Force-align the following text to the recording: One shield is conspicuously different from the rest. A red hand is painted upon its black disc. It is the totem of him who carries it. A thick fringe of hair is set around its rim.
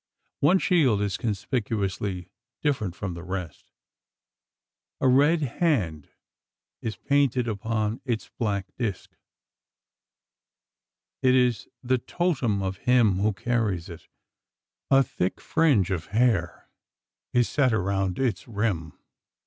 One 0.39 0.57
shield 0.57 0.99
is 1.03 1.15
conspicuously 1.15 2.31
different 2.63 2.95
from 2.95 3.13
the 3.13 3.21
rest. 3.21 3.69
A 4.99 5.07
red 5.07 5.43
hand 5.43 6.09
is 6.81 6.95
painted 6.97 7.47
upon 7.47 8.01
its 8.03 8.31
black 8.39 8.65
disc. 8.79 9.15
It 11.21 11.35
is 11.35 11.67
the 11.83 11.99
totem 11.99 12.63
of 12.63 12.77
him 12.89 13.17
who 13.19 13.31
carries 13.31 13.89
it. 13.89 14.07
A 14.89 15.03
thick 15.03 15.39
fringe 15.39 15.91
of 15.91 16.07
hair 16.07 16.67
is 17.31 17.47
set 17.47 17.71
around 17.71 18.17
its 18.17 18.47
rim. 18.47 18.93